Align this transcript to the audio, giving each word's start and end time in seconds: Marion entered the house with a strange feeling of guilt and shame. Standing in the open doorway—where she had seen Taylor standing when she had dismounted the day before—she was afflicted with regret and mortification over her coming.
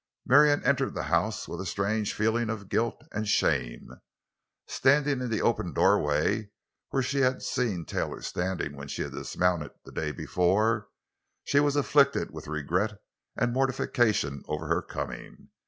Marion 0.25 0.63
entered 0.65 0.95
the 0.95 1.03
house 1.13 1.47
with 1.47 1.61
a 1.61 1.65
strange 1.67 2.15
feeling 2.15 2.49
of 2.49 2.69
guilt 2.69 3.03
and 3.11 3.27
shame. 3.27 4.01
Standing 4.65 5.21
in 5.21 5.29
the 5.29 5.43
open 5.43 5.73
doorway—where 5.75 7.03
she 7.03 7.19
had 7.19 7.43
seen 7.43 7.85
Taylor 7.85 8.23
standing 8.23 8.75
when 8.75 8.87
she 8.87 9.03
had 9.03 9.11
dismounted 9.11 9.73
the 9.85 9.91
day 9.91 10.11
before—she 10.11 11.59
was 11.59 11.75
afflicted 11.75 12.31
with 12.31 12.47
regret 12.47 12.99
and 13.35 13.53
mortification 13.53 14.41
over 14.47 14.65
her 14.65 14.81
coming. 14.81 15.49